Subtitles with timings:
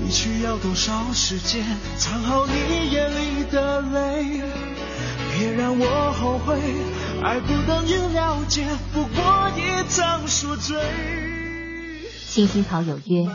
[0.00, 1.64] 你需要多少时间
[1.96, 4.42] 藏好你眼里的泪？
[5.38, 6.58] 别让我后悔，
[7.22, 10.76] 爱不等于了解，不过一场宿醉。
[12.28, 13.28] 青青草有约，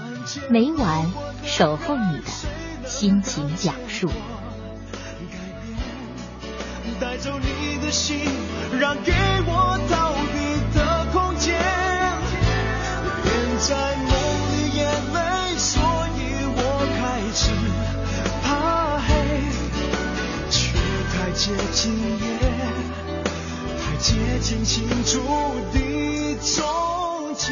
[0.50, 1.12] 每晚
[1.44, 4.10] 守候你的心情讲述。
[7.00, 8.20] 带走你的心，
[8.80, 9.12] 让给
[9.48, 11.60] 我逃避的空间。
[21.44, 22.38] 接近夜，
[23.80, 25.17] 太接近清楚
[25.73, 27.52] 的终结。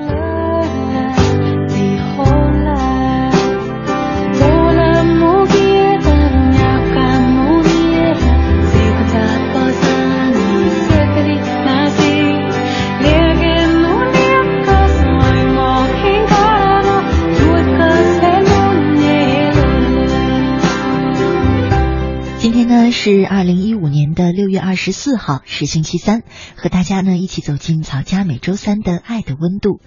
[23.03, 26.21] 是二零一五年的六月二十四号，是星期三，
[26.55, 29.81] 和大家呢一起走进曹家每周三的爱的温度。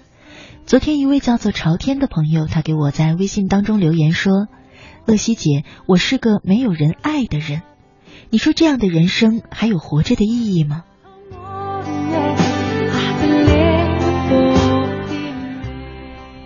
[0.65, 4.49] 昨天一位叫做朝天的朋友，他给我在微信当中留言说
[5.07, 7.61] ：“乐西姐，我是个没有人爱的人，
[8.31, 10.83] 你说这样的人生还有活着的意义吗？”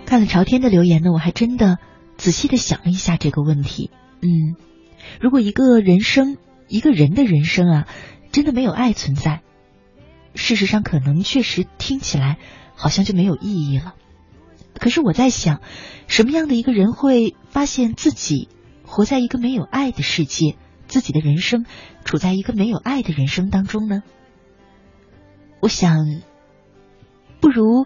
[0.06, 1.78] 看了朝天的留言呢，我还真的
[2.16, 3.90] 仔细的想了一下这个问题。
[4.22, 4.54] 嗯，
[5.20, 6.36] 如果一个人生。
[6.70, 7.88] 一个人的人生啊，
[8.30, 9.42] 真的没有爱存在。
[10.36, 12.38] 事实上，可能确实听起来
[12.76, 13.96] 好像就没有意义了。
[14.74, 15.60] 可是我在想，
[16.06, 18.48] 什么样的一个人会发现自己
[18.86, 21.66] 活在一个没有爱的世界，自己的人生
[22.04, 24.04] 处在一个没有爱的人生当中呢？
[25.58, 26.22] 我想，
[27.40, 27.84] 不如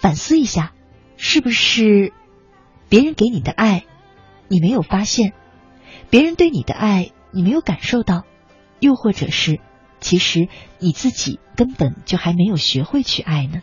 [0.00, 0.72] 反思一下，
[1.18, 2.14] 是不是
[2.88, 3.84] 别人给你的爱
[4.48, 5.34] 你没有发现，
[6.08, 7.10] 别人对你的爱。
[7.30, 8.24] 你没有感受到，
[8.80, 9.60] 又或者是，
[10.00, 10.48] 其实
[10.78, 13.62] 你自己根本就还没有学会去爱呢。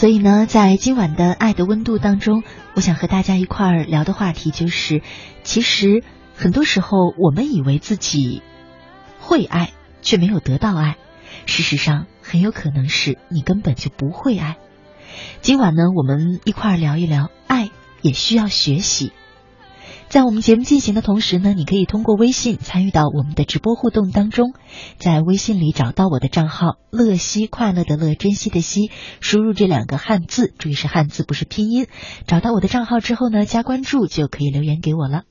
[0.00, 2.42] 所以呢，在今晚的爱的温度当中，
[2.74, 5.02] 我想和大家一块儿聊的话题就是，
[5.42, 6.02] 其实
[6.34, 8.40] 很多时候我们以为自己
[9.18, 10.96] 会爱，却没有得到爱，
[11.44, 14.56] 事实上很有可能是你根本就不会爱。
[15.42, 17.68] 今晚呢，我们一块儿聊一聊，爱
[18.00, 19.12] 也需要学习。
[20.10, 24.54] 在我们节目进行的同时呢，你可以通过微信参与到我们的直播互动当中，
[24.98, 28.90] 在微信里找到我的账号“乐西快乐的乐珍惜的惜”，
[29.22, 31.86] 输入这两个汉字，注意是汉字不是拼音。
[32.26, 35.22] 找到我的账号之后呢，加关注就可以留言给我了。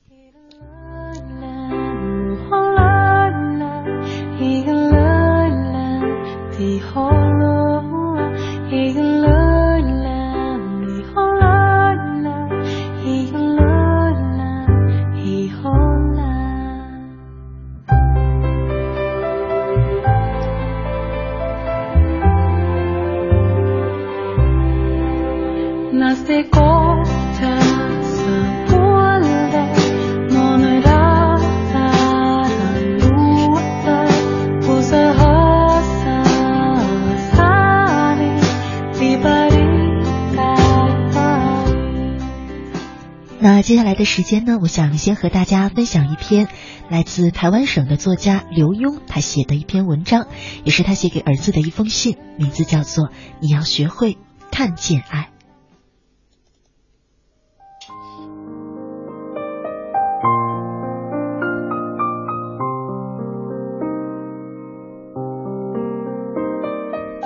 [43.42, 46.48] 那接下来的时间呢，我想先和大家分享一篇
[46.90, 50.26] 来自台湾省的作家刘墉他写的一篇文章，
[50.62, 53.06] 也是他写给儿子的一封信，名字叫做
[53.40, 54.18] 《你要学会
[54.50, 55.30] 看见爱》。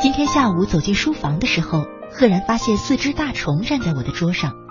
[0.00, 4.63] 今天下午走进书房的时候，赫然发现四只大虫站在我的桌上。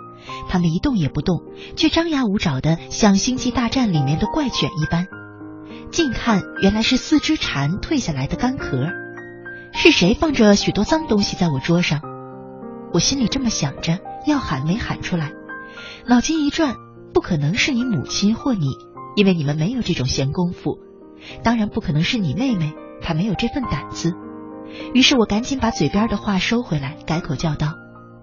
[0.49, 1.43] 他们一动也不动，
[1.75, 5.07] 却张牙舞爪的，像《星际大战》里面的怪犬一般。
[5.91, 8.87] 近看，原来是四只蝉蜕下来的干壳。
[9.73, 12.01] 是谁放着许多脏东西在我桌上？
[12.93, 15.31] 我心里这么想着，要喊没喊出来。
[16.05, 16.75] 脑筋一转，
[17.13, 18.67] 不可能是你母亲或你，
[19.15, 20.77] 因为你们没有这种闲工夫。
[21.43, 24.13] 当然不可能是你妹妹，她没有这份胆子。
[24.93, 27.73] 于是我赶紧把嘴边的话收回来，改口叫道：“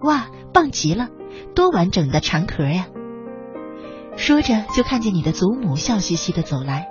[0.03, 1.09] 哇，棒极了！”
[1.55, 2.87] 多完整的蝉壳呀！
[4.17, 6.87] 说着，就看见你的祖母笑嘻嘻的走来。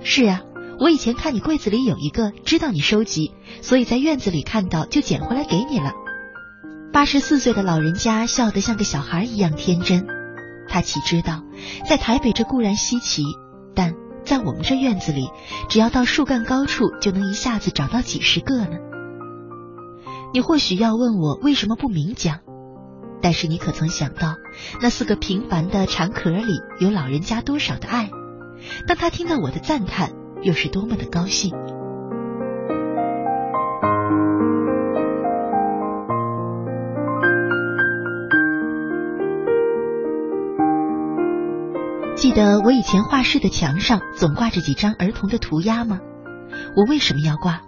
[0.00, 0.42] 是啊，
[0.78, 3.32] 我以前看你柜子里有一个，知道你收集，
[3.62, 5.92] 所以在院子里看到就捡回来给你了。
[6.92, 10.06] 八十四岁的老人家笑得像个小孩一样天真。
[10.68, 11.42] 他岂知道，
[11.88, 13.22] 在台北这固然稀奇，
[13.74, 13.94] 但
[14.24, 15.28] 在我们这院子里，
[15.68, 18.76] 只要到树干高处，就能一下子找到几十个呢。
[20.32, 22.40] 你或许要问我为什么不明讲？
[23.22, 24.36] 但是你可曾想到，
[24.80, 28.10] 那四个平凡的蝉壳里有老人家多少的爱？
[28.86, 30.12] 当他听到我的赞叹，
[30.42, 31.52] 又是多么的高兴！
[42.16, 46.00] 记得我以前画室的墙上总挂着几张儿童的涂鸦吗？
[46.76, 47.62] 我为什么要挂？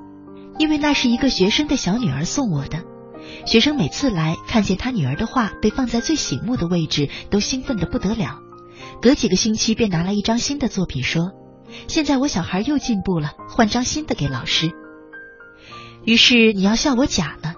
[0.58, 2.84] 因为那是一个学生的小女儿送我的。
[3.46, 8.40] 学生每次来看见他女儿的画被放在最醒目的位置，都兴奋的不得了。
[9.00, 11.32] 隔几个星期便拿来一张新的作品，说
[11.88, 14.70] ：“现在我小孩又进步了，换张新的给老师。”
[16.04, 17.54] 于是你要笑我假呢？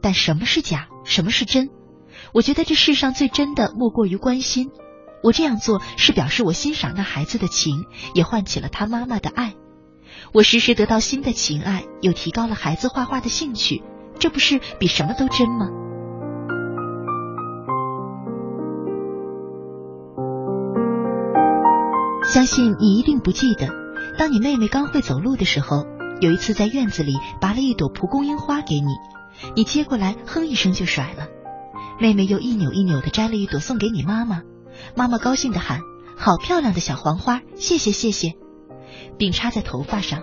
[0.00, 0.88] 但什么是假？
[1.04, 1.70] 什么是真？
[2.32, 4.70] 我觉得这世上最真的莫过于关心。
[5.22, 9.54] 我这样做是表示我欣赏那孩子的情，也唤起了他妈妈的爱。
[10.32, 13.82] 我时时得到新的情爱，又提高了孩子画画的兴趣。
[14.18, 15.68] 这不是比什么都真吗？
[22.24, 23.68] 相信你一定不记得，
[24.18, 25.84] 当你妹妹刚会走路的时候，
[26.20, 28.88] 有一次在院子里拔了一朵蒲公英花给你，
[29.54, 31.28] 你接过来哼一声就甩了。
[32.00, 34.42] 妹妹又一扭一扭的摘了一朵送给你妈妈，
[34.96, 35.80] 妈妈高兴的喊
[36.18, 38.32] ：“好漂亮的小黄花，谢谢谢谢！”
[39.16, 40.22] 并插在头发上。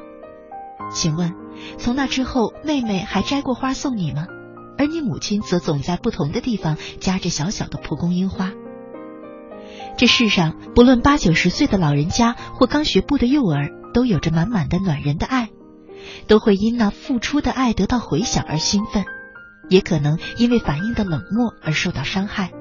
[0.91, 1.40] 请问？
[1.77, 4.27] 从那之后，妹妹还摘过花送你吗？
[4.77, 8.51] 而你母亲则总在不同的地方夹着小小的蒲公英花。
[9.97, 15.49] 这世上，不论八九十岁的老人家或刚学步的幼儿，都有着满满的暖人的爱，
[16.27, 19.05] 都会因那付出的爱得到回响而兴奋，
[19.69, 22.51] 也可能因为反应的冷漠而受到伤害。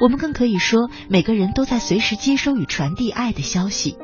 [0.00, 3.96] 我们更可以说，每个人都在随时接收与传递爱的消息。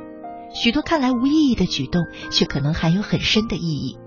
[0.54, 3.98] 许多看来无意义的举动，却可能含有很深的意义。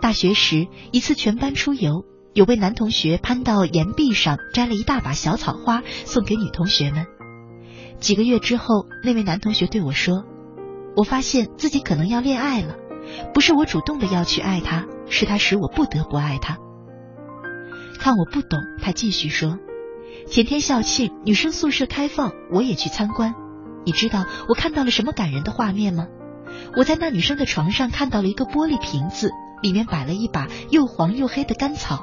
[0.00, 7.06] 大学时，一次全班出游，有位男同学攀到岩壁上摘了一大把小草花送给女同学们。
[8.00, 10.24] 几个月之后，那位男同学对我说
[10.96, 12.74] ：“我发现自己可能要恋爱了，
[13.32, 16.58] 不是我主动的要去爱他，是他使我不得不爱他。”
[18.00, 19.58] 看我不懂，他继续说
[20.26, 23.36] ：“前天校庆，女生宿舍开放，我也去参观。
[23.84, 26.06] 你知道我看到了什么感人的画面吗？
[26.76, 29.30] 我在那女生的床上看到了一个玻璃瓶子。”
[29.62, 32.02] 里面摆了一把又黄又黑的干草，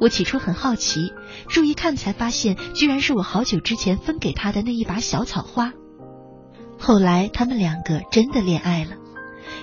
[0.00, 1.12] 我起初很好奇，
[1.46, 5.74] 注意看才发现，居然是我好久之前分给他的那一把小草花。
[6.78, 8.92] 后来他们两个真的恋爱了。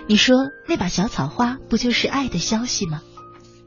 [0.05, 0.35] 你说
[0.69, 3.01] 那把小草花不就是爱的消息吗？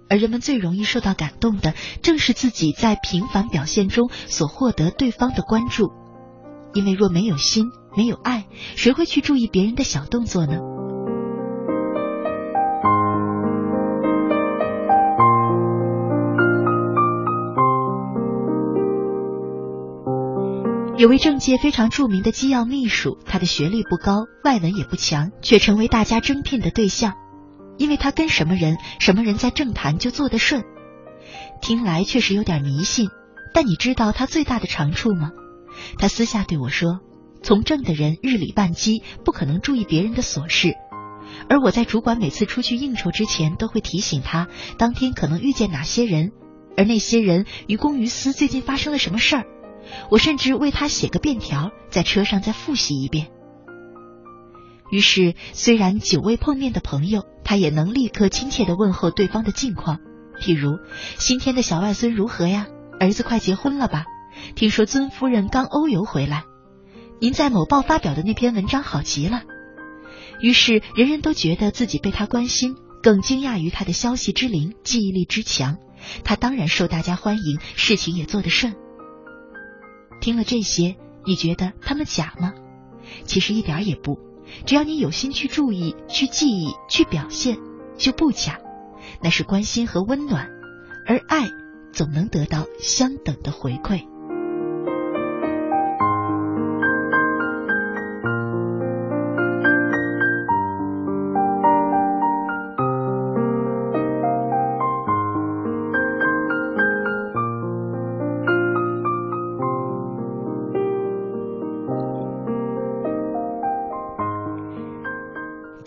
[0.09, 5.91] 而人们最容易受到感动的，正是自己在平凡表现中所获得对方的关注。
[6.75, 10.59] 因为若没有心，没有爱，谁会去注意别人的小动作呢？
[20.97, 27.15] 有位政界非常著名的机要秘书，他的学历不高，外文也不强，却成为大家征聘的对象，
[27.77, 30.65] 因为他跟什么人，什么人在政坛就做得顺。
[31.61, 33.11] 听来确实有点迷信，
[33.53, 35.33] 但你知道他最大的长处吗？
[35.99, 37.01] 他私下对我说
[37.43, 40.75] ：“从政的人日理万机，不可能注意别人的琐事，
[41.49, 44.49] 而我在主管每次出去应酬之前，都会提醒他
[44.79, 46.33] 当天可能遇见哪些人，
[46.77, 49.45] 而那些人于公于私最近发生了什么事儿。”
[50.11, 53.29] 我甚至为他写个便条，在车上再复习一遍。
[54.91, 59.99] 于是，虽然久未碰面的朋友，他也能立刻亲切的问候对方的近况，
[60.41, 60.79] 譬如
[61.19, 62.67] 新添的小外孙如何呀？
[62.99, 64.07] 儿子快结婚了吧？
[64.55, 66.45] 听说尊夫人刚欧游回来，
[67.21, 69.43] 您在某报发表的那篇文章好极了。
[70.41, 75.79] 于是，人人都觉得自己被他关心，更惊讶于他的消息之灵、记忆力之强。
[76.23, 78.75] 他当然受大家欢迎，事情也做得顺。
[80.21, 82.53] 听了这些，你觉得他们假吗？
[83.25, 84.19] 其实一点也不。
[84.67, 87.59] 只要你有心去注意、去记忆、去表现，
[87.97, 88.59] 就不假。
[89.23, 90.51] 那是关心和温暖，
[91.07, 91.49] 而爱
[91.93, 94.07] 总能得到相等的回馈。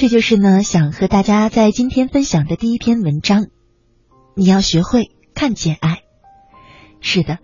[0.08, 3.48] 这就是呢，想和大家在今天分享的第一篇文章。
[4.38, 5.98] 你要学会看见爱。
[7.02, 7.40] 是的，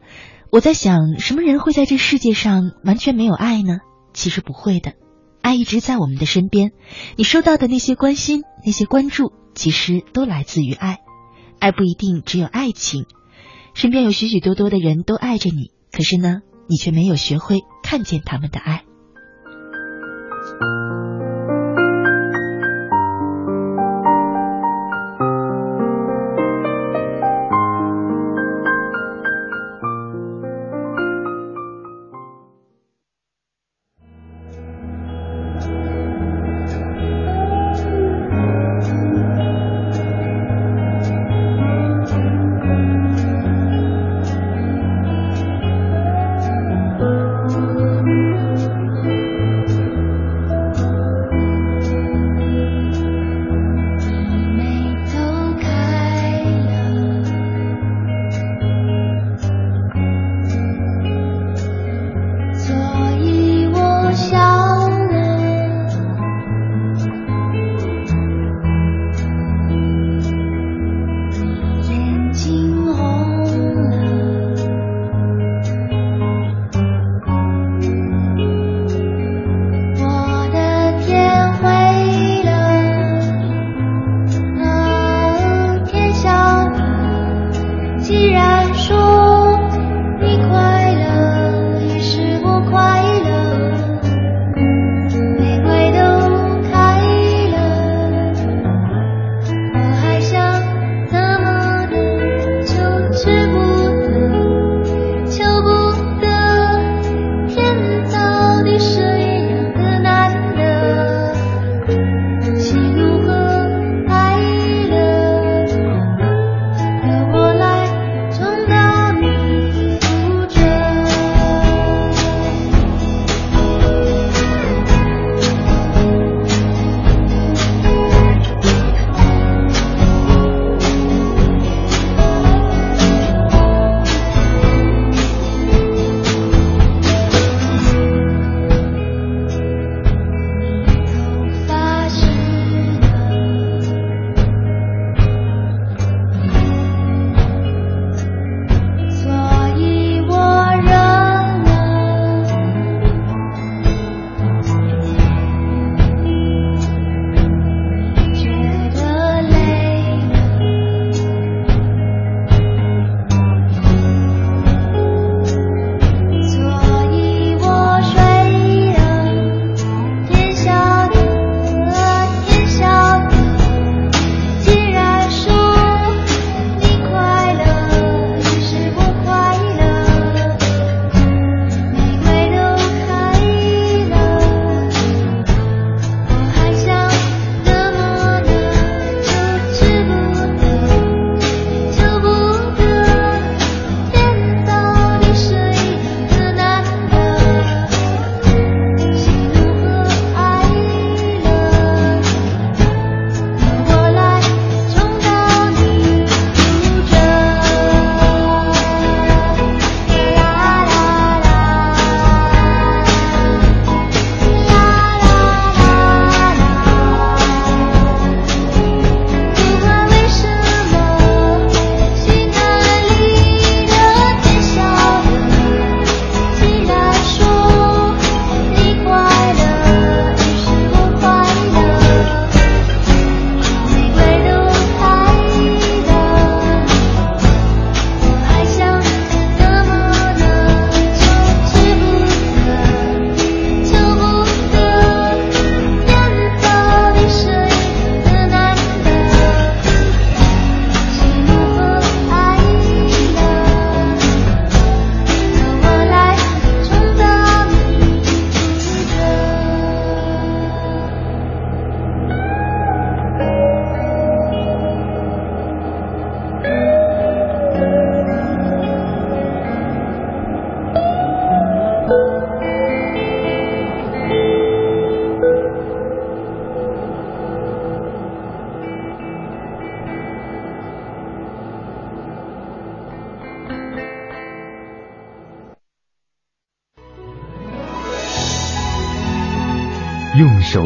[0.49, 3.79] 我在想，什么人会在这世界上完全没有爱呢？
[4.13, 4.93] 其实不会的，
[5.41, 6.71] 爱一直在我们的身边。
[7.17, 10.99] 你收到的那些关心、那些关注，其实都来自于爱。
[11.59, 13.07] 爱不一定只有爱情，
[13.73, 16.37] 身边有许许多多的人都爱着你，可是呢，
[16.69, 18.85] 你却没有学会看见他们的爱。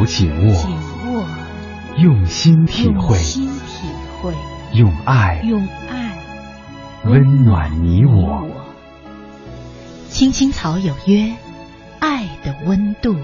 [0.07, 0.71] 紧握，紧
[1.11, 1.25] 握，
[1.97, 3.87] 用心体会，用心体
[4.21, 4.33] 会，
[4.71, 6.17] 用爱用爱
[7.03, 8.47] 温暖你我。
[10.09, 11.35] 青青草有约，
[11.99, 13.17] 爱的温度。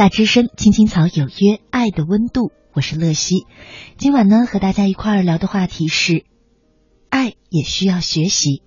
[0.00, 3.44] 夏之声，青青草有约，爱的温度，我是乐西。
[3.98, 6.24] 今晚呢，和大家一块儿聊的话题是，
[7.10, 8.62] 爱也需要学习。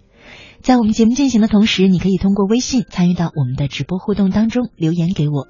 [0.62, 5.48] 在我们节目进行的同时，你可以通过微信参与到我们的直播互动当中，留言给我。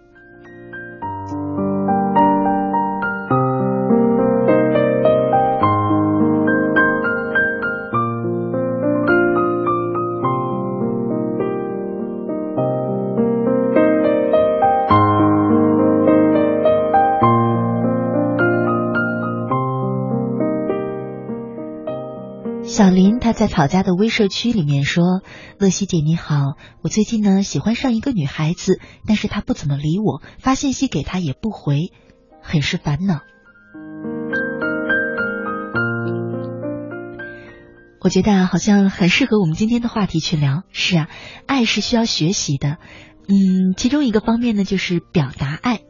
[23.43, 25.21] 在草家的微社区里面说
[25.59, 31.91] ：“乐西姐你好，我最近呢喜欢上一个女孩子，但是她不怎么理我，发信息给她也不回，
[32.41, 33.19] 很是烦恼。”
[37.99, 40.63] 我觉得啊，好像很适合我们今天的话题去聊。
[40.71, 41.09] 是啊，
[41.45, 42.77] 爱是需要学习的。
[43.27, 45.81] 嗯，其中一个方面呢，就是表达爱。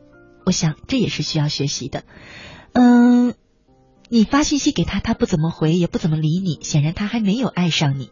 [0.43, 2.03] 我想这也是需要学习的。
[2.73, 3.35] 嗯。
[4.13, 8.11] 你发信息给他，他不怎么回，也不怎么理你，显然他还没有爱上你。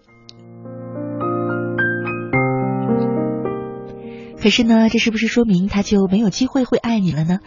[4.42, 7.38] 可是呢，这是不是说明他就没有机会会爱你了呢？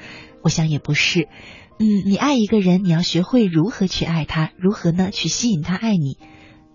[0.41, 1.29] 我想也不是。
[1.81, 6.17] 嗯，你爱一个人，你要学会如何去爱他，如何呢去吸引他爱你。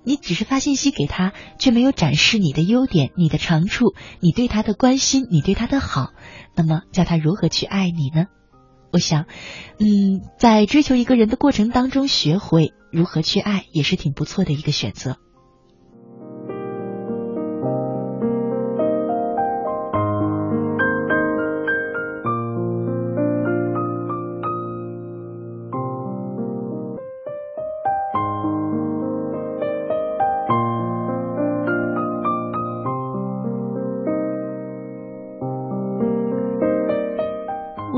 [0.04, 6.10] 你只是发信息给他，却没有展示你的优点、你的长处、你对他的关心、你对他的好，
[6.58, 8.26] 那么叫他如何去爱你呢？
[8.91, 9.25] 我想，
[9.78, 15.17] 嗯，在追求一个人的过程当中，学会如何去爱，也是挺不错的一个选择。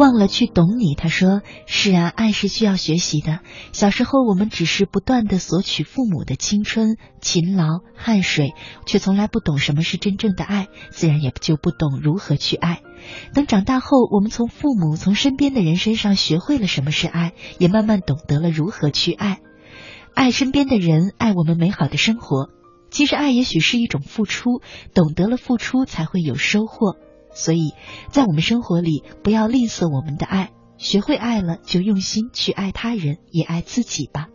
[0.02, 3.42] 忘了去懂你，他说是啊，爱是需要学习的。
[3.72, 8.56] 小时候我们只是不断的索取父母的青春、勤劳、汗水，
[8.88, 12.82] 却从来不懂什么是真正的爱，自然也就不懂如何去爱。
[13.36, 19.40] 等长大后，我们从父母、从身边的人身上学会了什么是爱，也慢慢懂得了如何去爱，
[20.16, 22.50] 爱身边的人，爱我们美好的生活。
[22.90, 24.62] 其实爱也许是一种付出，
[24.96, 26.96] 懂得了付出，才会有收获。
[27.34, 27.74] 所以，
[28.10, 34.28] 在我们生活里，不要吝啬我们的爱，学会爱了，就用心去爱他人，也爱自己吧。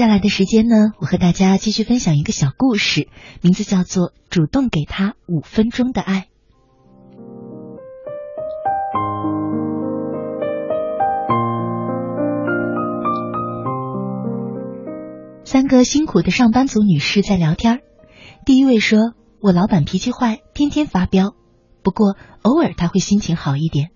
[0.00, 3.10] 接下来的时间呢，我和大家继续分享一个小故事，
[3.42, 6.26] 名字叫做《主动给他五分钟的爱》。
[15.44, 17.80] 三个辛苦的上班族女士在聊天
[18.46, 21.34] 第一位说：“我老板脾气坏，天天发飙。
[21.82, 23.90] 不过偶尔他会心情好一点，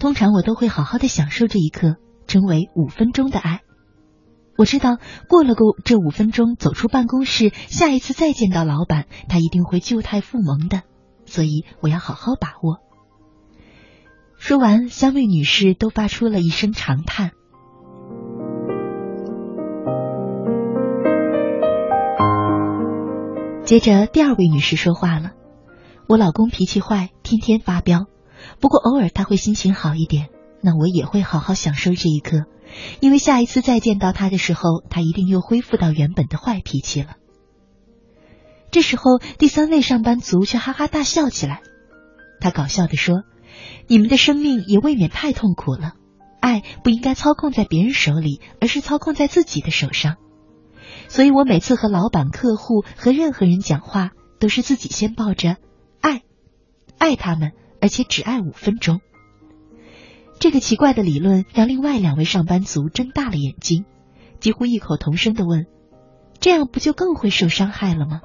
[0.00, 1.94] 通常我都会好好的享受这一刻，
[2.26, 3.60] 称为五分钟的爱。
[4.56, 10.82] 我知道过了个这五分钟，走出办公室，下一次再见到老板，他一定会旧态复萌的，
[11.26, 12.78] 所以我要好好把握。
[14.38, 17.32] 说完，三位女士都发出了一声长叹。
[23.64, 25.32] 接着，第二位女士说话了
[26.06, 28.06] ：“我老公脾气坏，天天发飙，
[28.60, 30.28] 不过偶尔他会心情好一点，
[30.64, 32.46] 那我也会好好享受这一刻。”
[32.98, 37.16] 因为下一次再见到他的时候，他一定又恢复到原本的坏脾气了。
[38.72, 41.60] 这时候，第三位上班族却哈哈大笑起来。
[42.40, 43.22] 他搞笑的说
[43.86, 45.92] ：“你们的生命也未免太痛苦了。
[46.40, 50.16] 爱不应该操控在别人手里，而是操控在自己的手上。
[51.06, 55.58] 所以我每次和老板、客户和任何人讲话，都是自己先抱着
[56.00, 56.22] 爱，
[56.98, 58.98] 爱他们，而且只爱五分钟。”
[60.44, 63.86] 这个奇怪的理论让另外两位上班族睁大了眼睛，
[64.40, 65.64] 几乎异口同声的问
[66.38, 68.20] ：“这样不就更会受伤害了吗？”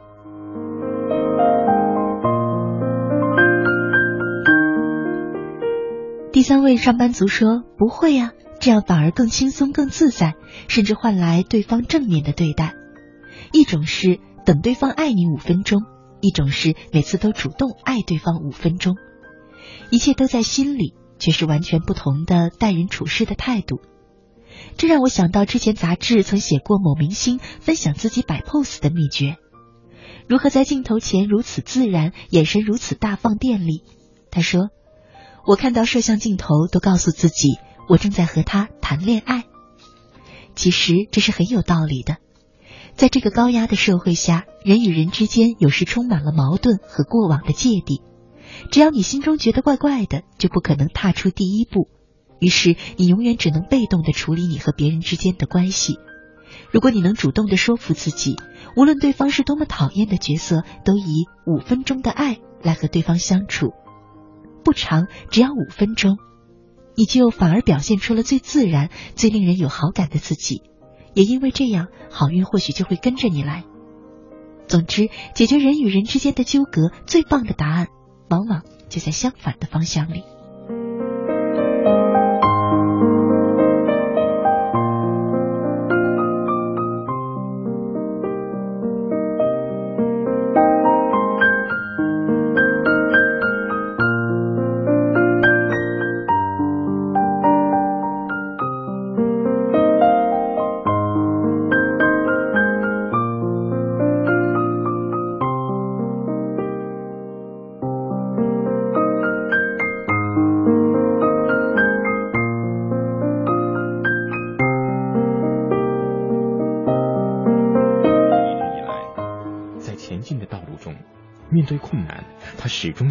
[6.34, 10.34] 第三位上班族说：“不会呀，这样反而更轻松、更自在，
[10.67, 12.73] 甚至换来对方正面的对待。
[13.53, 15.84] 一种是等对方爱你五分钟，
[16.19, 18.97] 一种是每次都主动爱对方五分钟，
[19.89, 23.82] 一切都在心里。”却是完全不同的待人处事的态度，
[24.77, 29.38] 这让我想到之前杂志曾写过某明星分享自己摆 pose 的秘诀，
[30.27, 33.84] 如何在镜头前如此自然，眼神如此大放电力。
[34.32, 34.69] 他说
[35.45, 39.43] ：“我看到摄像镜头都告诉自己，我正在和他谈恋爱。
[40.55, 42.17] 其实这是很有道理的，
[42.95, 48.01] 在这个高压的社会下，人与人之间有时充满了矛盾和过往的芥蒂。”
[48.71, 51.87] 只要你心中觉得怪怪的，就不可能踏出第一步。
[52.39, 55.99] 于是你永远只能被动的处理你和别人之间的关系。
[56.71, 58.37] 如果你能主动的说服自己，
[58.75, 63.73] 无论对方是多么讨厌的角色，都以五分钟的爱来和对方相处，
[64.63, 66.17] 不长，只要五分钟，
[66.95, 70.61] 你就反而表现出了最自然、最令人有好感的自己。
[71.13, 73.65] 也因为这样，好运或许就会跟着你来。
[74.67, 77.87] 总之，解决人与人之间的纠葛，最棒的答案。
[78.29, 80.23] 往往就在相反的方向里。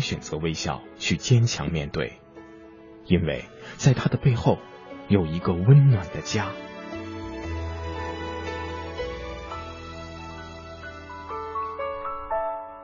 [0.00, 2.20] 选择微笑去坚强面对，
[3.06, 3.44] 因为
[3.76, 4.58] 在他的背后
[5.08, 6.50] 有一个温暖的家。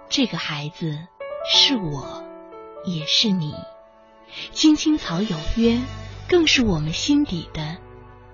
[0.08, 1.08] 这个孩子
[1.52, 2.24] 是我，
[2.84, 3.52] 也是你。
[4.52, 5.80] 青青草有约，
[6.28, 7.78] 更是我们心底的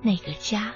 [0.03, 0.73] 那个家。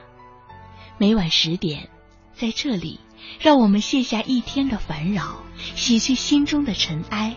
[0.97, 1.91] 每晚十点，
[2.33, 3.01] 在这里，
[3.39, 7.37] 让我们卸下一天的烦扰，洗去心中的尘埃。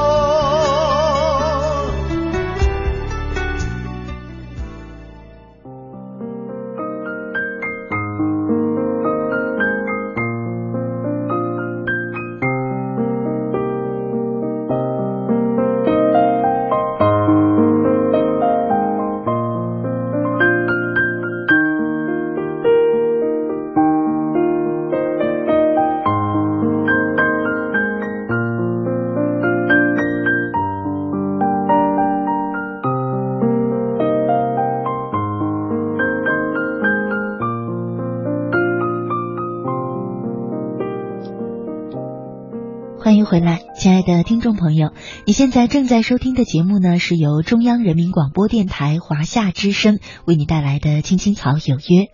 [44.01, 44.93] 的听众朋友，
[45.25, 52.05] 你现在正在收听的节目呢，是由中央人民广播电台华夏之声为你带来的《青青草有约》，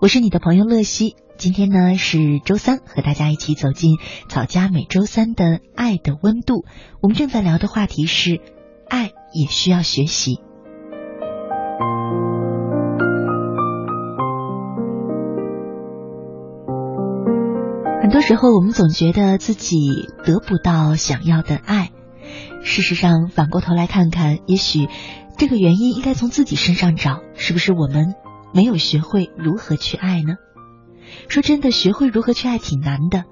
[0.00, 1.16] 我是你的朋友乐西。
[1.36, 3.96] 今天呢是周三，和大家一起走进
[4.28, 6.64] 草家每周三的爱的温度。
[7.00, 8.40] 我们正在聊的话题是，
[8.88, 10.40] 爱也需要学习。
[18.28, 21.92] 时候，我们总觉得自己得不到想要的爱。
[22.62, 24.86] 事实上，反过头来看看，也许
[25.38, 27.22] 这个原因应该从自己身上找。
[27.36, 28.16] 是不是我们
[28.52, 30.34] 没有学会如何去爱呢？
[31.30, 33.24] 说真的，学会如何去爱挺难的，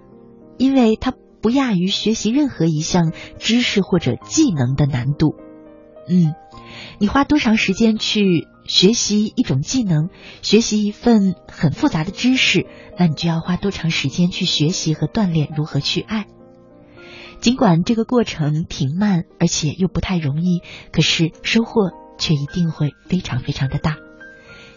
[0.56, 5.34] 因为它不亚于学习任何一项知识或者技能的难度。
[6.08, 6.34] 嗯，
[6.98, 8.48] 你花多长时间去？
[8.68, 10.10] 学习一种技能，
[10.42, 12.66] 学习一份很复杂的知识，
[12.98, 16.26] 那你就要花多长时间去学习和锻炼如何去爱？
[17.40, 23.96] 尽管这个过程挺慢，而且又不太容易，可是收获却一定会非常非常的大。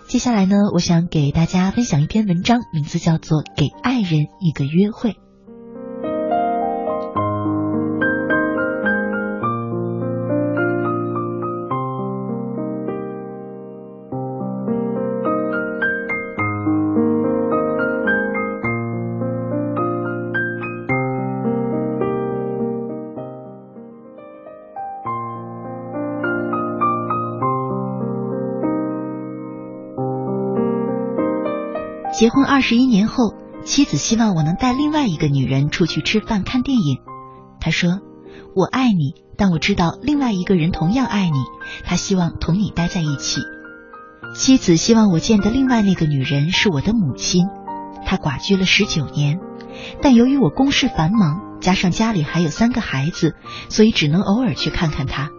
[0.08, 5.12] 接下来呢，我想给大家分享一篇文章，名字叫做《给爱人一个约会》。
[32.20, 36.98] 结婚二十一年后，妻子希望我能带另外一个女人出去吃饭、看电影。
[37.62, 38.02] 他说
[38.54, 41.38] ：“我爱你，但我知道另外一个人同样爱你。
[41.86, 43.40] 他希望同你待在一起。”
[44.36, 47.48] 妻子希望我见的另外那个女人是我的母亲。
[48.06, 49.40] 她寡居了十九年，
[50.02, 53.38] 但由于我公事繁忙，加上家里还有三个孩子，
[53.70, 55.30] 所以只能偶尔去看看她。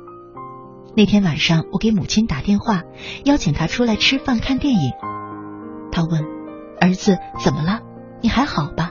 [0.97, 2.85] 那天晚上，我给母亲打电话，
[3.27, 4.93] 邀请她出来吃饭、看电影。
[5.93, 6.40] 她问。
[6.81, 7.81] 儿子，怎么了？
[8.23, 8.91] 你还好吧？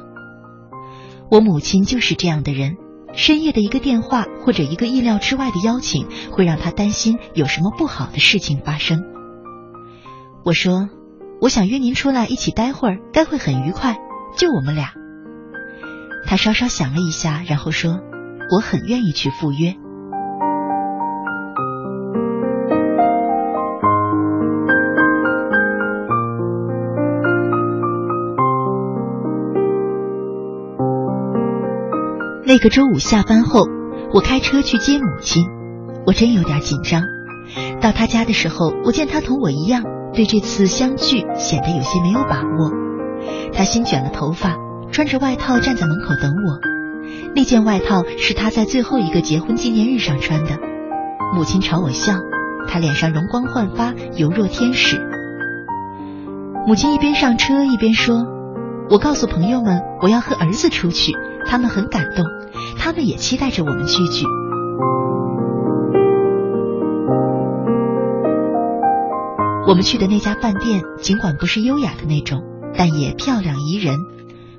[1.32, 2.78] 我母亲就是这样的人，
[3.14, 9.04] 深夜的一个电话或者一个意料之外的邀请，会让她担心有什么不好的事情发生。
[10.44, 10.90] 我说，
[11.42, 13.98] 我想约您出来一起待会儿，该会很愉快，
[14.38, 14.94] 就我们俩。
[16.26, 18.00] 他稍稍想了一下，然后说，
[18.52, 19.76] 我很愿意去赴约。
[32.50, 33.68] 那个周五下班后，
[34.12, 35.46] 我开车去接母亲，
[36.08, 37.04] 我真有点紧张。
[37.80, 39.84] 到他家的时候，我见他同我一样，
[40.16, 42.72] 对这次相聚显得有些没有把握。
[43.54, 44.56] 他新卷了头发，
[44.92, 46.60] 穿着外套站在门口等我。
[47.36, 50.58] 那件外套是他在最后一个结婚纪念日上穿的。
[51.36, 52.16] 母亲朝我笑，
[52.68, 55.00] 他脸上容光焕发，犹若天使。
[56.66, 58.26] 母亲一边上车一边说
[58.90, 61.14] ：“我告诉朋友们，我要和儿子出去。”
[61.46, 62.26] 他们很感动，
[62.78, 64.26] 他们也期待着我们聚聚。
[69.68, 72.42] 我们去的那家饭店，尽管不是优雅的那种，
[72.76, 73.98] 但也漂亮宜人。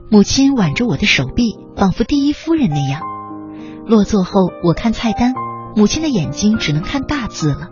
[0.08, 3.02] 母亲挽着我的手臂，仿佛第一夫人那样。
[3.86, 5.34] 落座后，我看菜单，
[5.74, 7.68] 母亲的眼睛只能看大字了。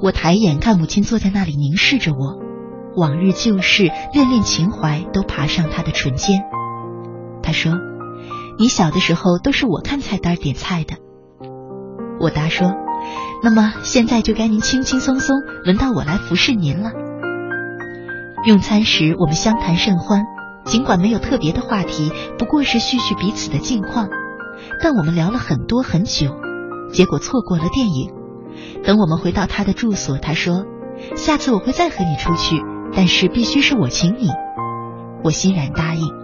[0.00, 2.38] 我抬眼看母亲坐在那里凝视着我，
[2.96, 6.42] 往日旧事、恋恋情怀都爬上她的唇间。
[7.42, 7.72] 她说。
[8.56, 10.96] 你小的时候都是我看菜单点菜的，
[12.20, 12.72] 我答说，
[13.42, 16.90] 那么现在就该您轻轻松松，轮到我来服侍您了。
[18.46, 20.22] 用餐时我们相谈甚欢，
[20.64, 24.08] 尽管没有特别的话题，不过是叙叙彼此的近况，
[24.82, 26.36] 但我们聊了很多很久，
[26.92, 28.12] 结果错过了电影。
[28.84, 30.64] 等我们回到他的住所，他说，
[31.16, 32.62] 下次我会再和你出去，
[32.94, 34.28] 但是必须是我请你。
[35.24, 36.23] 我欣然答应。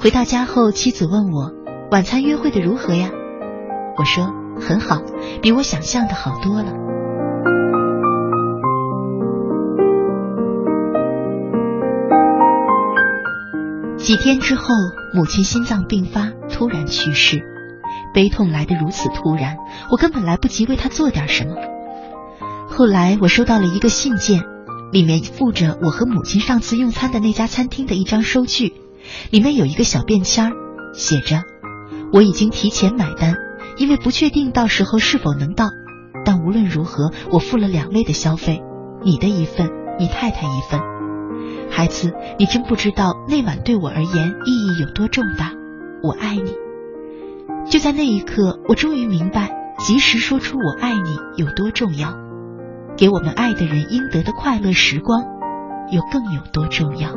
[0.00, 1.52] 回到家后，妻子问我
[1.90, 3.10] 晚餐约会的如何呀？
[3.96, 5.02] 我说很好，
[5.42, 6.72] 比我想象的好多了。
[13.96, 14.72] 几天之后，
[15.14, 17.42] 母亲心脏病发，突然去世，
[18.14, 19.56] 悲痛来得如此突然，
[19.90, 21.56] 我根本来不及为她做点什么。
[22.68, 24.44] 后来我收到了一个信件，
[24.92, 28.74] 里面附着我和母亲上次用餐的那家餐厅的一张收据。
[29.30, 30.52] 里面有一个小便签儿，
[30.92, 31.42] 写着
[32.12, 33.34] ：“我已经提前买单，
[33.76, 35.70] 因为不确定到时候是否能到。
[36.24, 38.62] 但无论如何，我付了两位的消费，
[39.02, 40.80] 你的一份，你太太一份。
[41.70, 45.52] 孩子，你真不知道那晚对我而言意义有多重大。
[46.02, 46.52] 我爱你。”
[47.70, 52.14] 就在那一刻，我终于明白，及时说出“我爱你”有多重要，
[52.96, 55.22] 给我们爱的人应得的快乐时光，
[55.92, 57.10] 又更有多重要。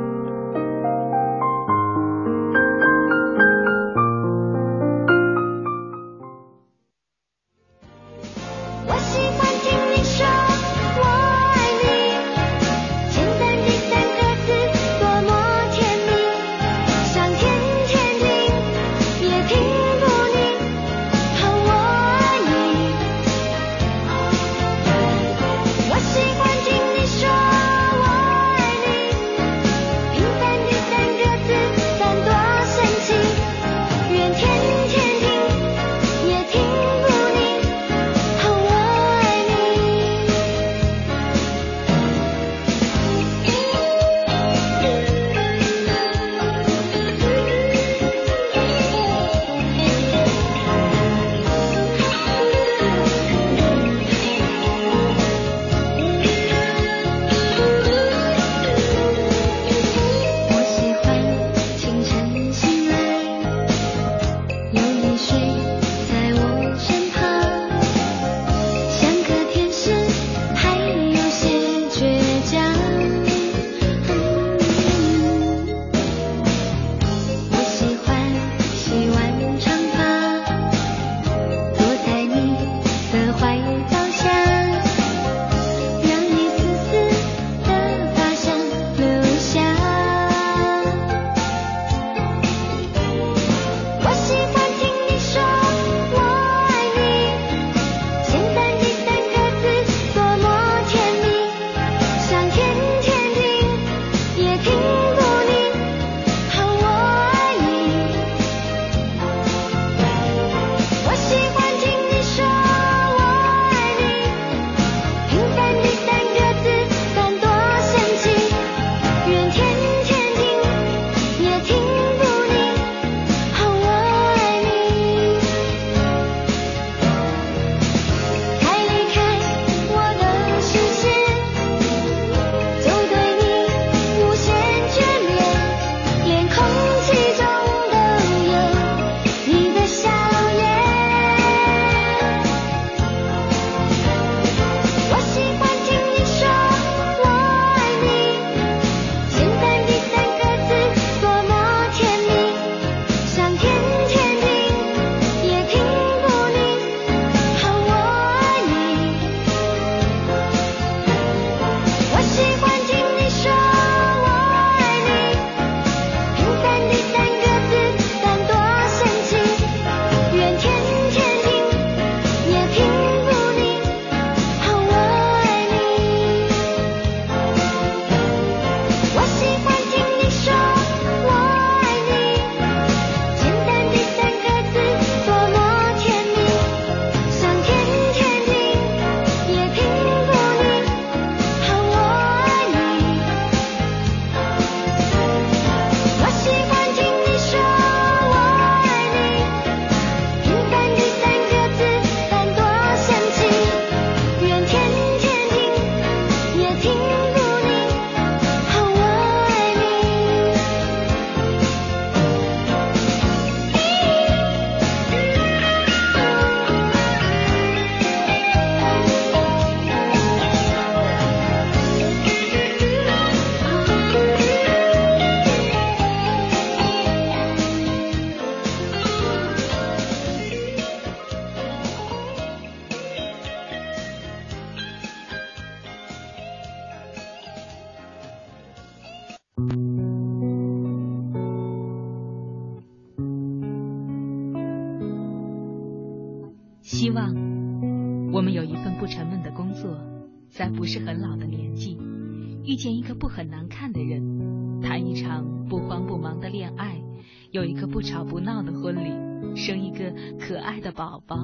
[261.01, 261.35] 宝宝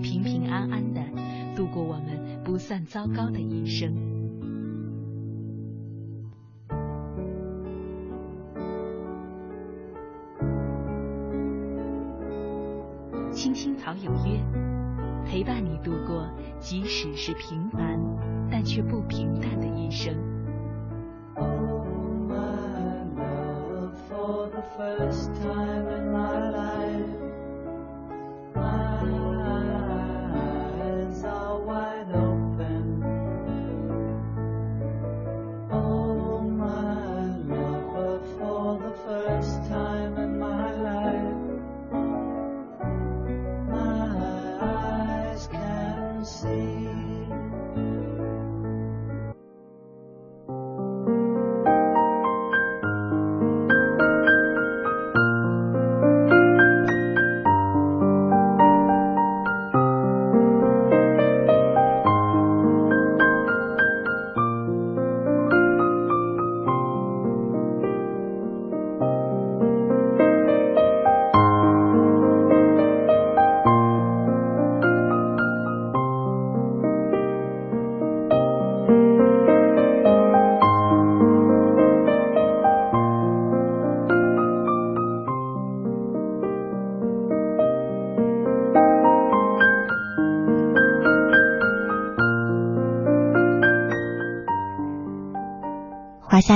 [0.00, 1.00] 平平安安的
[1.56, 3.92] 度过我们不算糟糕的一生。
[13.32, 14.40] 青青草有约，
[15.26, 16.24] 陪伴你度过
[16.60, 17.98] 即使是平凡
[18.48, 20.14] 但却不平淡的一生。
[24.08, 25.71] for the first time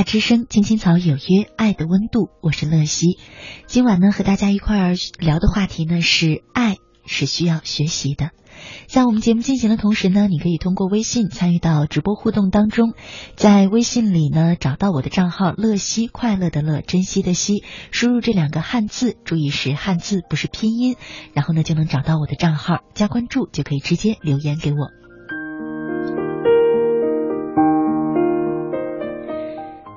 [0.06, 3.18] 之声，青青草有约，爱的温度，我是乐西。
[3.66, 8.30] 今晚呢，和大家一块儿聊的话题呢是爱是需要学习的。
[8.86, 12.92] 在我们节目进行的同时呢，你可以通过微信参与到直播互动当中，
[13.34, 20.94] 在微信里呢找到我的账号“乐西快乐的乐，珍惜的惜”，输入这两个汉字，注意是汉字，不是拼音，
[21.32, 25.05] 然后呢就能找到我的账号，加关注就可以直接留言给我。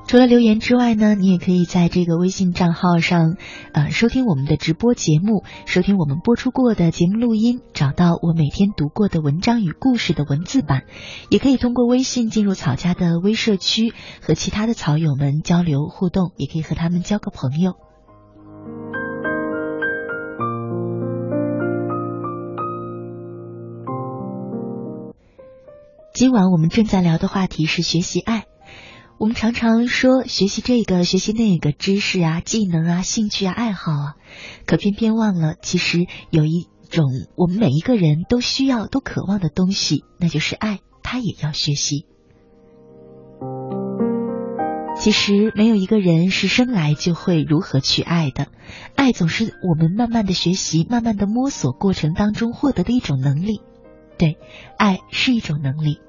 [0.09, 3.35] 除了留言之外呢，你也可以在这个微信账号上，
[3.73, 10.81] 呃，收听我们的直播节目，收听我们播出过的节目录音，找到我每天读过的文章与故事的文字版，
[11.29, 17.73] 也可以通过微信进入草家的微社区，和其他的草友们交流互动，也可以和他们交个朋友。
[26.15, 28.48] 今晚我们正在聊的话题是学习爱。
[29.19, 34.15] 我们常常说学习这个学习那个知识啊、技能啊、兴趣啊、爱好啊，
[34.65, 37.03] 可偏偏忘了，其实有一种
[37.35, 42.05] 我们每一个人都需要、都渴望的东西，那就是爱，它也要学习。
[44.95, 48.47] 其实没有一个人是生来就会如何去爱的，
[48.95, 53.59] 爱总是我们慢慢的学习、慢慢的摸索过程当中获得的一种能力。
[54.17, 54.37] 对，
[54.77, 55.99] 爱是一种能力。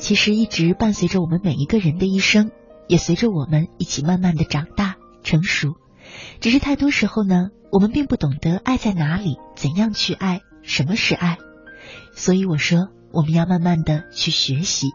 [0.00, 2.50] 其实一直伴随着我们每一个人的一生，
[2.88, 5.74] 也随着我们一起慢慢的长大成熟。
[6.40, 11.38] 只是太多时候呢，我们并不懂得爱在哪里，怎样去爱，什么是爱。
[12.12, 14.88] 所以我说，我们要慢慢的去学习。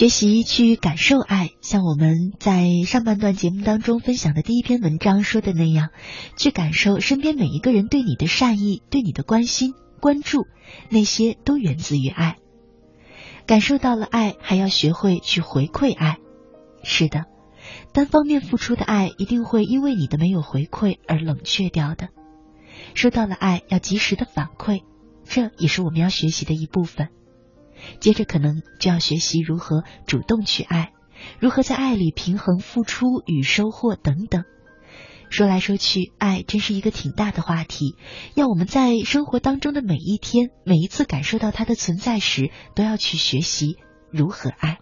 [0.00, 5.90] 学习去感受爱，像我们在上半段节目当中分享的第一篇文章说的那样，
[6.38, 10.46] 去感受身边每一个人对你的善意、对你的关心、关注，
[10.88, 12.38] 那些都源自于爱。
[13.44, 16.16] 感受到了爱，还要学会去回馈爱。
[16.82, 17.26] 是的，
[17.92, 22.08] 单方面付出的爱一定会因为你的没有回馈而冷却掉的。
[22.94, 24.80] 收到了爱，要及时的反馈，
[25.26, 27.10] 这也是我们要学习的一部分。
[28.00, 30.92] 接着可能就要学习如何主动去爱，
[31.38, 34.44] 如何在爱里平衡付出与收获等等。
[35.28, 37.94] 说来说去，爱真是一个挺大的话题，
[38.34, 43.76] 要我们在生活当中的每一天、每一次感受到它的存在时，都要去学习
[44.10, 44.78] 如何爱。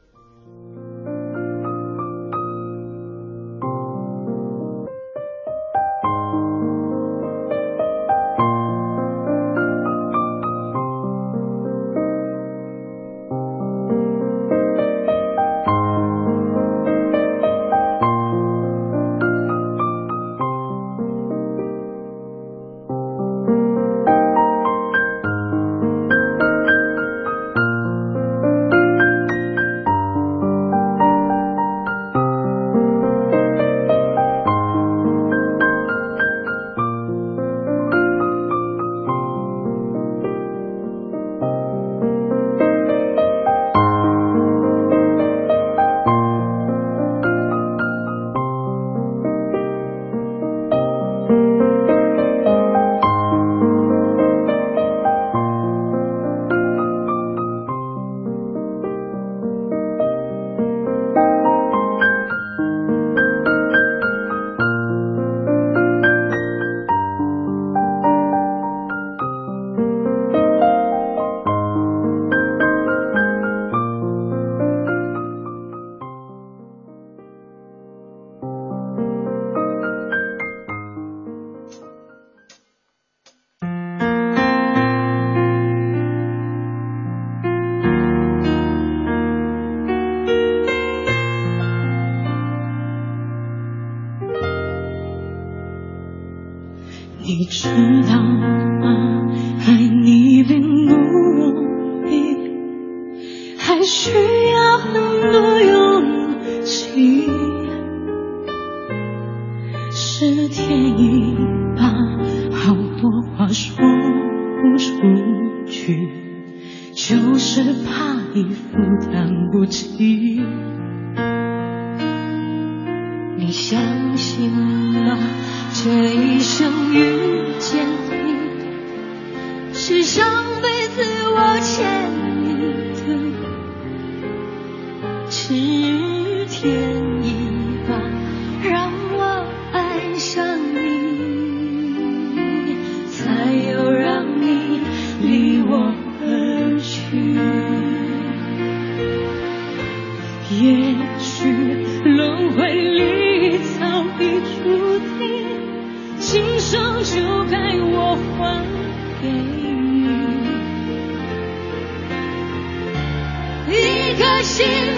[164.58, 164.97] 心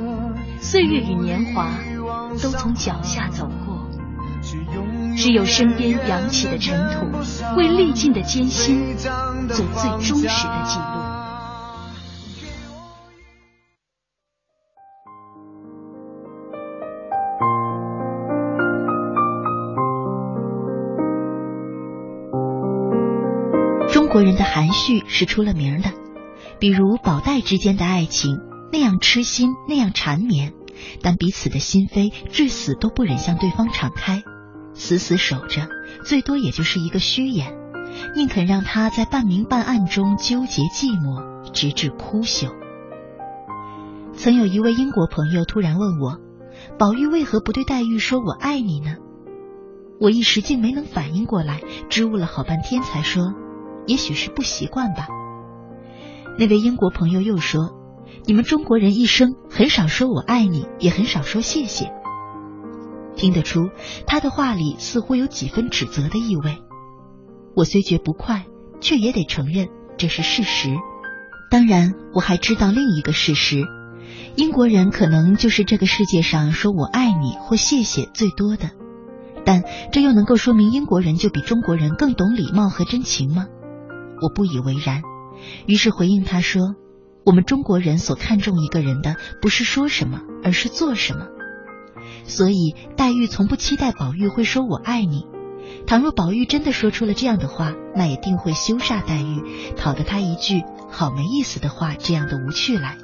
[0.71, 1.69] 岁月与年华
[2.41, 3.89] 都从脚下走过，
[5.17, 11.11] 只有身边扬起的尘土，为历尽的艰辛做最忠实的记录。
[23.91, 25.91] 中国人的含蓄是出了名的，
[26.61, 28.39] 比如宝黛之间的爱情
[28.71, 30.53] 那样痴心，那样缠绵，
[31.01, 34.23] 但彼此的心扉至死都不忍向对方敞开，
[34.73, 35.67] 死死守着，
[36.05, 37.55] 最多也就是一个虚掩，
[38.15, 42.49] 宁肯让他在半明半暗中纠结寂寞，直至枯朽。
[44.13, 46.19] 曾有一位英国朋友突然问我，
[46.77, 48.97] 宝玉为何不对黛玉说我爱你呢？
[49.99, 53.33] 我一时竟没能反应过来，支吾了好半天才说。
[53.87, 55.07] 也许是不习惯吧。
[56.37, 57.71] 那位英国朋友又说
[58.25, 61.91] ：“你们中国人一生很少说我爱你，也很少说谢谢。”
[63.15, 63.69] 听得出
[64.07, 66.57] 他的话里似乎有几分指责的意味。
[67.55, 68.45] 我虽觉不快，
[68.79, 70.69] 却也得承认这是事实。
[71.49, 73.65] 当然，我还知道另一个事实：
[74.35, 78.69] 英国人可能就是这个世界上说我爱你或谢谢最多的。
[79.43, 83.47] 但这又能够说明英国人就比中国人更懂礼貌和真情吗？
[84.21, 85.01] 我不以为然。
[85.65, 86.75] 于是回应他说
[87.23, 91.27] ：“我们中国人所看重一个人的，不是说什么，而是做什么。
[92.23, 95.27] 所以黛玉从不期待宝玉会说我爱你。
[95.85, 102.97] 倘若宝玉真的说出了这样的话，那也定会羞煞黛玉，讨得他一句好没意思的话这样的无趣来。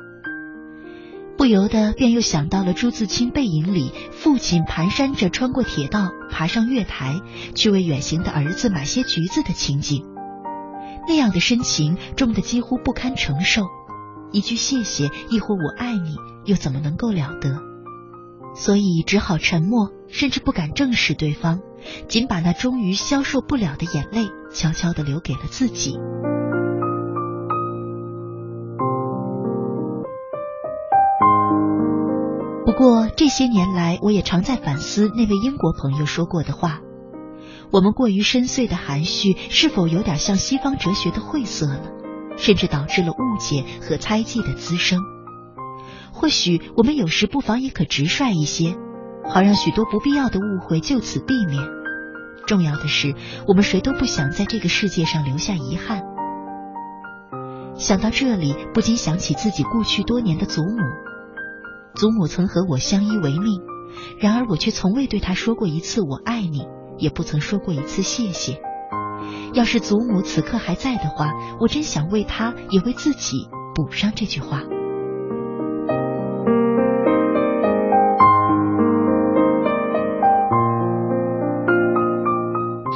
[1.38, 7.22] 不由得便又想到了朱自清背影里父亲蹒跚着穿过铁道，爬上月台，
[7.54, 10.04] 去为远行的儿子买些橘子的情景。
[11.08, 13.68] 那样的深情重得几乎不堪承受，
[14.32, 16.16] 一句谢谢，亦或我爱你，
[16.46, 17.62] 又怎么能够了得？
[18.56, 21.60] 所以只好沉默，甚至不敢正视对方，
[22.08, 25.98] 仅把那终于消受不了的眼泪悄悄地留给了自己。
[32.66, 36.82] 不过这些年来，我也常在反思那位英国朋友说过的话。
[37.72, 41.92] 我们过于深邃的含蓄，是否有点像西方哲学的晦涩了，
[42.38, 45.02] 甚至导致了误解和猜忌的滋生？
[46.14, 48.76] 或许我们有时不妨也可直率一些，
[49.28, 51.62] 好让许多不必要的误会就此避免。
[52.48, 53.14] 重要的是，
[53.48, 56.02] 我们谁都不想在这个世界上留下遗憾。
[57.76, 60.78] 想到这里，不禁想起自己故去多年的祖母。
[61.96, 63.62] 祖母曾和我相依为命，
[64.20, 66.68] 然而我却从未对她说过一次“我爱你”。
[66.98, 68.60] 也不曾说过一次谢谢。
[69.54, 74.62] 要是祖母此刻还在的话，我真想为她也为自己补上这句话。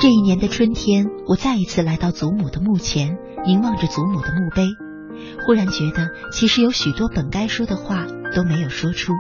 [0.02, 4.68] 这一年的春天，我再一次来到祖母的墓前，凝望着祖母的墓碑，
[5.46, 9.14] 忽然觉得，其实有许多本该说的话都没有说出，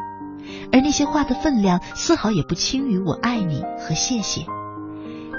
[0.71, 4.45] 而那些话的分量丝毫也不轻于“我爱你”和“谢谢”。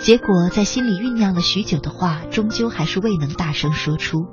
[0.03, 4.27] 结果，在心里酝酿了许久的话，终究还是未能大声说出。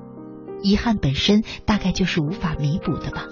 [0.63, 3.25] 遗憾本身大概就是无法弥补的吧。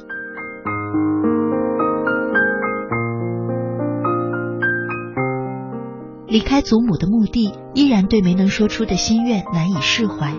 [6.27, 10.35] 离开祖母的墓地，依然对没能说出的心愿难以释怀。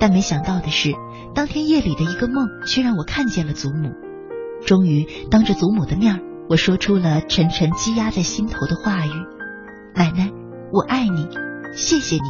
[0.00, 0.94] 但没想到的是，
[1.34, 3.90] 当天夜里的一个梦，却让我看见了祖母。
[4.64, 9.10] 终于，当着祖母的面，我说出了沉沉积压在心头的话语
[9.94, 10.32] ：“奶奶。”
[10.70, 11.26] 我爱你，
[11.74, 12.28] 谢谢你。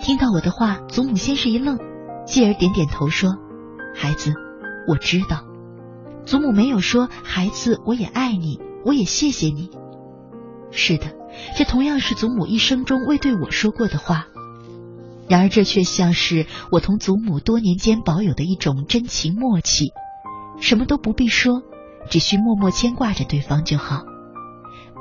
[0.00, 1.78] 听到我的话，祖母先是一愣，
[2.26, 3.36] 继而点点头说
[3.94, 4.34] ：“孩子，
[4.88, 5.44] 我知道。”
[6.26, 9.70] 祖母没有说：“孩子，我也爱你，我也谢谢你。”
[10.72, 11.06] 是的，
[11.56, 14.26] 这同样是祖母一生中未对我说过的话。
[15.28, 19.92] 然而，这却像是我同祖母多年间保有的一种真情默契，
[20.60, 21.62] 什么都不必说，
[22.10, 24.02] 只需默默牵挂着对方就好。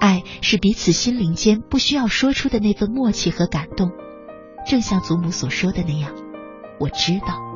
[0.01, 3.91] 爱是彼此心灵间不需要说出的那份默契和感动，
[4.67, 6.11] 正像祖母所说的那样，
[6.79, 7.50] 我知道。